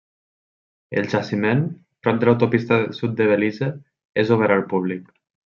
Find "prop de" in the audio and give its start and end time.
2.07-2.29